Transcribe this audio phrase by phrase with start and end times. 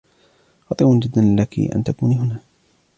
[0.69, 2.39] خطير جداً لكِ أن تكوني هنا.